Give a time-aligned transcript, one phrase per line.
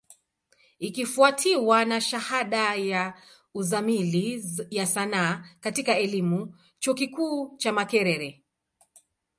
[0.79, 3.13] Ikifwatiwa na shahada ya
[3.53, 8.43] Uzamili ya Sanaa katika elimu, chuo kikuu cha Makerere.